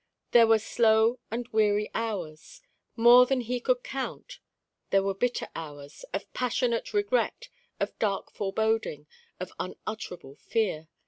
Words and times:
There 0.31 0.47
were 0.47 0.57
slow 0.57 1.19
and 1.29 1.47
weary 1.49 1.91
hours, 1.93 2.63
more 2.95 3.27
than 3.27 3.41
he 3.41 3.59
could 3.59 3.83
count; 3.83 4.39
there 4.89 5.03
were 5.03 5.13
bitter 5.13 5.47
hours 5.55 6.05
of 6.11 6.33
passionate 6.33 6.91
regret, 6.91 7.49
of 7.79 7.99
dark 7.99 8.31
foreboding, 8.31 9.05
of 9.39 9.53
unutterable 9.59 10.37
fear. 10.37 10.87